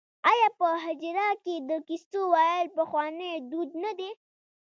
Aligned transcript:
آیا 0.31 0.47
په 0.59 0.67
حجره 0.83 1.27
کې 1.43 1.55
د 1.69 1.71
کیسو 1.87 2.21
ویل 2.33 2.67
پخوانی 2.77 3.31
دود 3.51 3.71
نه 3.83 3.91
دی؟ 3.99 4.09